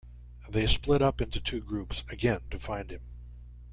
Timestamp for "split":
0.65-1.03